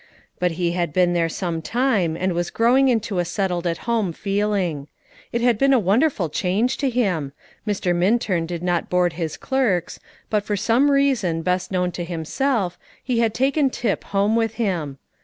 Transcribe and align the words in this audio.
But 0.39 0.53
he 0.53 0.71
had 0.71 0.93
been 0.93 1.13
there 1.13 1.29
some 1.29 1.61
time, 1.61 2.17
and 2.17 2.33
was 2.33 2.49
growing 2.49 2.87
into 2.87 3.19
a 3.19 3.23
settled 3.23 3.67
at 3.67 3.77
home 3.85 4.13
feeling. 4.13 4.87
It 5.31 5.41
had 5.41 5.59
been 5.59 5.73
a 5.73 5.77
wonderful 5.77 6.27
change 6.27 6.77
to 6.77 6.89
him. 6.89 7.33
Mr. 7.67 7.95
Minturn 7.95 8.47
did 8.47 8.63
not 8.63 8.89
board 8.89 9.13
his 9.13 9.37
clerks; 9.37 9.99
but 10.31 10.43
for 10.43 10.57
some 10.57 10.89
reason, 10.89 11.43
best 11.43 11.71
known 11.71 11.91
to 11.91 12.03
himself, 12.03 12.79
he 13.03 13.19
had 13.19 13.35
taken 13.35 13.69
Tip 13.69 14.03
home 14.05 14.35
with 14.35 14.55
him. 14.55 14.97